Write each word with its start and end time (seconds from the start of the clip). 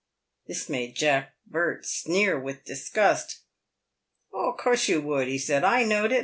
This 0.47 0.67
made 0.67 0.95
Mr. 0.95 0.97
Jack 0.97 1.33
Burt 1.45 1.85
sneer 1.85 2.39
with 2.39 2.65
disgust." 2.65 3.41
O' 4.33 4.55
coorse 4.59 4.89
you 4.89 4.99
would," 4.99 5.27
he 5.27 5.37
said." 5.37 5.63
I 5.63 5.83
knowed 5.83 6.11
it. 6.11 6.19